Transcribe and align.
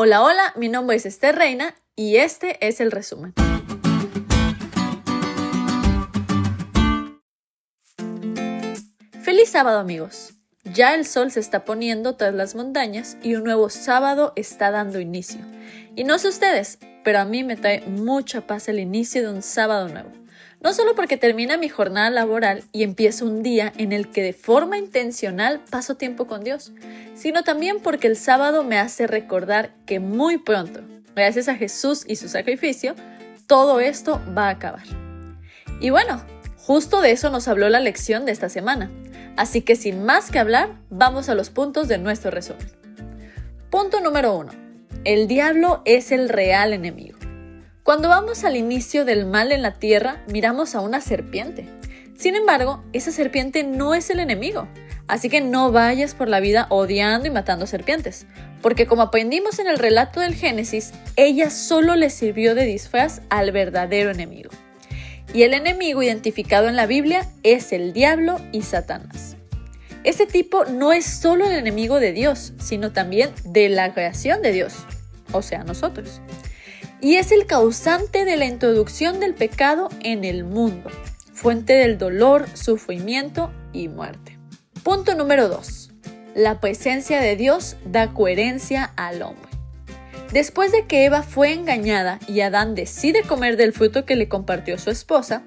Hola, 0.00 0.22
hola, 0.22 0.52
mi 0.54 0.68
nombre 0.68 0.94
es 0.94 1.06
Esther 1.06 1.34
Reina 1.34 1.74
y 1.96 2.18
este 2.18 2.64
es 2.64 2.80
el 2.80 2.92
resumen. 2.92 3.34
Feliz 9.20 9.48
sábado 9.48 9.80
amigos. 9.80 10.34
Ya 10.62 10.94
el 10.94 11.04
sol 11.04 11.32
se 11.32 11.40
está 11.40 11.64
poniendo 11.64 12.14
tras 12.14 12.32
las 12.32 12.54
montañas 12.54 13.16
y 13.24 13.34
un 13.34 13.42
nuevo 13.42 13.70
sábado 13.70 14.32
está 14.36 14.70
dando 14.70 15.00
inicio. 15.00 15.40
Y 15.96 16.04
no 16.04 16.20
sé 16.20 16.28
ustedes, 16.28 16.78
pero 17.02 17.18
a 17.18 17.24
mí 17.24 17.42
me 17.42 17.56
trae 17.56 17.80
mucha 17.80 18.46
paz 18.46 18.68
el 18.68 18.78
inicio 18.78 19.22
de 19.22 19.34
un 19.34 19.42
sábado 19.42 19.88
nuevo. 19.88 20.17
No 20.60 20.72
solo 20.72 20.94
porque 20.94 21.16
termina 21.16 21.56
mi 21.56 21.68
jornada 21.68 22.10
laboral 22.10 22.64
y 22.72 22.82
empiezo 22.82 23.24
un 23.24 23.42
día 23.42 23.72
en 23.76 23.92
el 23.92 24.10
que 24.10 24.22
de 24.22 24.32
forma 24.32 24.76
intencional 24.76 25.60
paso 25.70 25.94
tiempo 25.94 26.26
con 26.26 26.42
Dios, 26.42 26.72
sino 27.14 27.44
también 27.44 27.78
porque 27.80 28.08
el 28.08 28.16
sábado 28.16 28.64
me 28.64 28.78
hace 28.78 29.06
recordar 29.06 29.72
que 29.86 30.00
muy 30.00 30.38
pronto, 30.38 30.80
gracias 31.14 31.48
a 31.48 31.54
Jesús 31.54 32.04
y 32.06 32.16
su 32.16 32.28
sacrificio, 32.28 32.94
todo 33.46 33.80
esto 33.80 34.20
va 34.36 34.48
a 34.48 34.50
acabar. 34.50 34.84
Y 35.80 35.90
bueno, 35.90 36.22
justo 36.56 37.00
de 37.00 37.12
eso 37.12 37.30
nos 37.30 37.48
habló 37.48 37.68
la 37.68 37.80
lección 37.80 38.24
de 38.24 38.32
esta 38.32 38.48
semana. 38.48 38.90
Así 39.36 39.62
que 39.62 39.76
sin 39.76 40.04
más 40.04 40.30
que 40.30 40.40
hablar, 40.40 40.70
vamos 40.90 41.28
a 41.28 41.34
los 41.34 41.50
puntos 41.50 41.86
de 41.86 41.98
nuestro 41.98 42.32
resumen. 42.32 42.68
Punto 43.70 44.00
número 44.00 44.36
1. 44.36 44.50
El 45.04 45.28
diablo 45.28 45.82
es 45.84 46.10
el 46.10 46.28
real 46.28 46.72
enemigo. 46.72 47.17
Cuando 47.88 48.10
vamos 48.10 48.44
al 48.44 48.54
inicio 48.54 49.06
del 49.06 49.24
mal 49.24 49.50
en 49.50 49.62
la 49.62 49.78
tierra, 49.78 50.22
miramos 50.26 50.74
a 50.74 50.82
una 50.82 51.00
serpiente. 51.00 51.66
Sin 52.18 52.36
embargo, 52.36 52.84
esa 52.92 53.10
serpiente 53.12 53.64
no 53.64 53.94
es 53.94 54.10
el 54.10 54.20
enemigo. 54.20 54.68
Así 55.06 55.30
que 55.30 55.40
no 55.40 55.72
vayas 55.72 56.14
por 56.14 56.28
la 56.28 56.38
vida 56.38 56.66
odiando 56.68 57.28
y 57.28 57.30
matando 57.30 57.66
serpientes, 57.66 58.26
porque 58.60 58.84
como 58.84 59.00
aprendimos 59.00 59.58
en 59.58 59.68
el 59.68 59.78
relato 59.78 60.20
del 60.20 60.34
Génesis, 60.34 60.92
ella 61.16 61.48
solo 61.48 61.96
le 61.96 62.10
sirvió 62.10 62.54
de 62.54 62.66
disfraz 62.66 63.22
al 63.30 63.52
verdadero 63.52 64.10
enemigo 64.10 64.50
y 65.32 65.44
el 65.44 65.54
enemigo 65.54 66.02
identificado 66.02 66.68
en 66.68 66.76
la 66.76 66.84
Biblia 66.84 67.26
es 67.42 67.72
el 67.72 67.94
diablo 67.94 68.38
y 68.52 68.64
Satanás. 68.64 69.38
Ese 70.04 70.26
tipo 70.26 70.66
no 70.66 70.92
es 70.92 71.06
solo 71.06 71.46
el 71.46 71.52
enemigo 71.52 72.00
de 72.00 72.12
Dios, 72.12 72.52
sino 72.58 72.92
también 72.92 73.30
de 73.46 73.70
la 73.70 73.94
creación 73.94 74.42
de 74.42 74.52
Dios, 74.52 74.74
o 75.32 75.40
sea, 75.40 75.64
nosotros. 75.64 76.20
Y 77.00 77.14
es 77.14 77.30
el 77.30 77.46
causante 77.46 78.24
de 78.24 78.36
la 78.36 78.46
introducción 78.46 79.20
del 79.20 79.34
pecado 79.34 79.88
en 80.00 80.24
el 80.24 80.42
mundo, 80.42 80.90
fuente 81.32 81.74
del 81.74 81.96
dolor, 81.96 82.46
sufrimiento 82.54 83.52
y 83.72 83.88
muerte. 83.88 84.36
Punto 84.82 85.14
número 85.14 85.48
2. 85.48 85.92
La 86.34 86.58
presencia 86.58 87.20
de 87.20 87.36
Dios 87.36 87.76
da 87.84 88.12
coherencia 88.12 88.92
al 88.96 89.22
hombre. 89.22 89.48
Después 90.32 90.72
de 90.72 90.86
que 90.86 91.04
Eva 91.04 91.22
fue 91.22 91.52
engañada 91.52 92.18
y 92.26 92.40
Adán 92.40 92.74
decide 92.74 93.22
comer 93.22 93.56
del 93.56 93.72
fruto 93.72 94.04
que 94.04 94.16
le 94.16 94.28
compartió 94.28 94.76
su 94.76 94.90
esposa, 94.90 95.42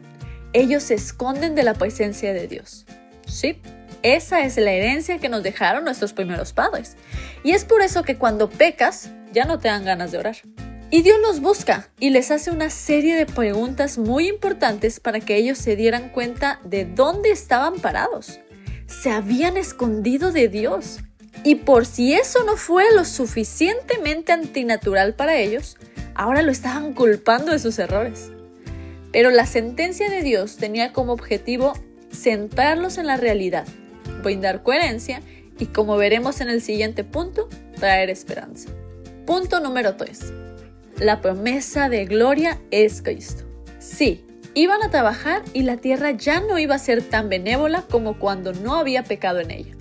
ellos 0.54 0.84
se 0.84 0.94
esconden 0.94 1.54
de 1.54 1.64
la 1.64 1.74
presencia 1.74 2.34
de 2.34 2.48
Dios. 2.48 2.86
Sí, 3.28 3.62
esa 4.04 4.42
es 4.42 4.56
la 4.56 4.72
herencia 4.72 5.20
que 5.20 5.30
nos 5.30 5.44
dejaron 5.44 5.84
nuestros 5.84 6.14
primeros 6.14 6.54
padres. 6.54 6.96
Y 7.44 7.52
es 7.52 7.66
por 7.66 7.82
eso 7.82 8.04
que 8.04 8.18
cuando 8.18 8.50
pecas, 8.50 9.12
ya 9.34 9.44
no 9.44 9.60
te 9.60 9.68
dan 9.68 9.84
ganas 9.84 10.12
de 10.14 10.18
orar. 10.18 10.38
Y 10.94 11.04
Dios 11.04 11.20
los 11.22 11.40
busca 11.40 11.88
y 12.02 12.10
les 12.10 12.32
hace 12.32 12.52
una 12.52 12.70
serie 12.70 13.16
de 13.16 13.26
preguntas 13.26 13.98
muy 13.98 14.28
importantes 14.28 15.00
para 15.00 15.22
que 15.22 15.38
ellos 15.38 15.58
se 15.58 15.78
dieran 15.78 16.10
cuenta 16.10 16.60
de 16.66 16.84
dónde 16.84 17.32
estaban 17.32 17.76
parados. 17.76 18.42
Se 18.88 19.10
habían 19.10 19.56
escondido 19.56 20.34
de 20.34 20.50
Dios 20.50 21.00
y 21.46 21.56
por 21.56 21.86
si 21.86 22.14
eso 22.14 22.44
no 22.44 22.58
fue 22.58 22.94
lo 22.94 23.06
suficientemente 23.06 24.34
antinatural 24.34 25.16
para 25.16 25.38
ellos, 25.38 25.78
ahora 26.14 26.42
lo 26.42 26.52
estaban 26.52 26.92
culpando 26.92 27.54
de 27.54 27.60
sus 27.60 27.80
errores. 27.80 28.30
Pero 29.14 29.30
la 29.30 29.46
sentencia 29.46 30.10
de 30.10 30.22
Dios 30.24 30.58
tenía 30.58 30.92
como 30.92 31.14
objetivo 31.14 31.72
centrarlos 32.12 32.98
en 32.98 33.08
la 33.08 33.16
realidad, 33.16 33.66
brindar 34.22 34.62
coherencia 34.62 35.22
y, 35.58 35.68
como 35.68 35.96
veremos 35.96 36.42
en 36.42 36.50
el 36.50 36.62
siguiente 36.62 37.06
punto, 37.06 37.48
traer 37.78 38.10
esperanza. 38.10 38.70
Punto 39.26 39.62
número 39.62 39.96
3. 39.96 40.41
La 41.02 41.20
promesa 41.20 41.90
de 41.90 42.06
gloria 42.06 42.60
es 42.70 43.02
Cristo. 43.02 43.44
Sí, 43.80 44.24
iban 44.54 44.84
a 44.84 44.92
trabajar 44.92 45.42
y 45.52 45.64
la 45.64 45.78
tierra 45.78 46.12
ya 46.12 46.42
no 46.42 46.60
iba 46.60 46.76
a 46.76 46.80
ser 46.80 47.02
tan 47.02 47.28
benévola 47.28 47.86
como 47.90 48.20
cuando 48.20 48.54
no 48.54 48.76
había 48.76 49.02
pecado 49.02 49.40
en 49.40 49.50
ella. 49.50 49.74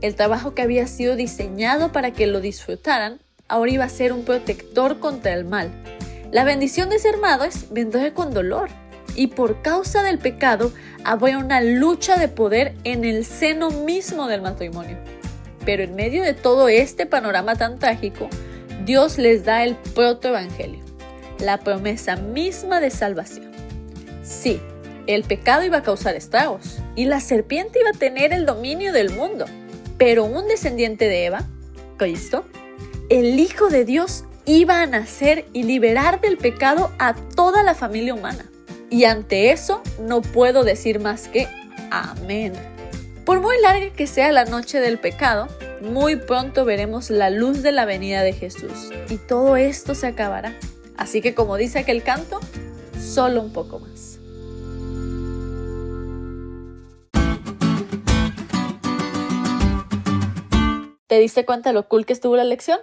El 0.00 0.16
trabajo 0.16 0.56
que 0.56 0.62
había 0.62 0.88
sido 0.88 1.14
diseñado 1.14 1.92
para 1.92 2.10
que 2.10 2.26
lo 2.26 2.40
disfrutaran, 2.40 3.20
ahora 3.46 3.70
iba 3.70 3.84
a 3.84 3.88
ser 3.88 4.12
un 4.12 4.24
protector 4.24 4.98
contra 4.98 5.34
el 5.34 5.44
mal. 5.44 5.70
La 6.32 6.42
bendición 6.42 6.90
de 6.90 6.98
ser 6.98 7.18
madres 7.18 7.66
vendrá 7.70 8.12
con 8.12 8.34
dolor, 8.34 8.68
y 9.14 9.28
por 9.28 9.62
causa 9.62 10.02
del 10.02 10.18
pecado 10.18 10.72
habría 11.04 11.38
una 11.38 11.60
lucha 11.60 12.18
de 12.18 12.26
poder 12.26 12.74
en 12.82 13.04
el 13.04 13.24
seno 13.24 13.70
mismo 13.70 14.26
del 14.26 14.42
matrimonio. 14.42 14.98
Pero 15.64 15.84
en 15.84 15.94
medio 15.94 16.24
de 16.24 16.34
todo 16.34 16.68
este 16.68 17.06
panorama 17.06 17.54
tan 17.54 17.78
trágico, 17.78 18.28
Dios 18.84 19.18
les 19.18 19.44
da 19.44 19.64
el 19.64 19.76
protoevangelio, 19.94 20.80
la 21.40 21.58
promesa 21.58 22.16
misma 22.16 22.80
de 22.80 22.90
salvación. 22.90 23.50
Sí, 24.22 24.60
el 25.06 25.22
pecado 25.22 25.64
iba 25.64 25.78
a 25.78 25.82
causar 25.82 26.14
estragos 26.16 26.78
y 26.94 27.04
la 27.04 27.20
serpiente 27.20 27.80
iba 27.80 27.90
a 27.90 27.98
tener 27.98 28.32
el 28.32 28.44
dominio 28.44 28.92
del 28.92 29.10
mundo. 29.10 29.46
Pero 29.98 30.24
un 30.24 30.46
descendiente 30.48 31.08
de 31.08 31.26
Eva, 31.26 31.44
Cristo, 31.96 32.44
el 33.08 33.38
Hijo 33.38 33.68
de 33.68 33.84
Dios, 33.84 34.24
iba 34.44 34.82
a 34.82 34.86
nacer 34.86 35.46
y 35.52 35.62
liberar 35.62 36.20
del 36.20 36.36
pecado 36.36 36.92
a 36.98 37.14
toda 37.14 37.62
la 37.62 37.74
familia 37.74 38.14
humana. 38.14 38.46
Y 38.90 39.04
ante 39.04 39.50
eso 39.50 39.82
no 40.00 40.22
puedo 40.22 40.64
decir 40.64 41.00
más 41.00 41.28
que 41.28 41.48
amén. 41.90 42.52
Por 43.24 43.40
muy 43.40 43.60
larga 43.60 43.90
que 43.90 44.06
sea 44.06 44.30
la 44.32 44.44
noche 44.44 44.80
del 44.80 44.98
pecado, 44.98 45.48
muy 45.80 46.16
pronto 46.16 46.64
veremos 46.64 47.10
la 47.10 47.30
luz 47.30 47.62
de 47.62 47.72
la 47.72 47.84
venida 47.84 48.22
de 48.22 48.32
Jesús 48.32 48.90
y 49.08 49.18
todo 49.18 49.56
esto 49.56 49.94
se 49.94 50.06
acabará. 50.06 50.54
Así 50.96 51.20
que 51.20 51.34
como 51.34 51.56
dice 51.56 51.78
aquel 51.78 52.02
canto, 52.02 52.40
solo 53.00 53.40
un 53.40 53.52
poco 53.52 53.78
más. 53.80 54.18
¿Te 61.06 61.18
diste 61.18 61.44
cuenta 61.44 61.72
lo 61.72 61.88
cool 61.88 62.04
que 62.04 62.12
estuvo 62.12 62.36
la 62.36 62.44
lección? 62.44 62.80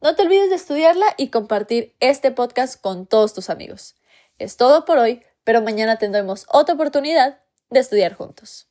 No 0.00 0.14
te 0.14 0.22
olvides 0.22 0.48
de 0.48 0.56
estudiarla 0.56 1.06
y 1.16 1.30
compartir 1.30 1.96
este 1.98 2.30
podcast 2.30 2.80
con 2.80 3.06
todos 3.06 3.34
tus 3.34 3.50
amigos. 3.50 3.96
Es 4.38 4.56
todo 4.56 4.84
por 4.84 4.98
hoy, 4.98 5.22
pero 5.42 5.60
mañana 5.60 5.98
tendremos 5.98 6.46
otra 6.50 6.74
oportunidad 6.74 7.40
de 7.70 7.80
estudiar 7.80 8.14
juntos. 8.14 8.66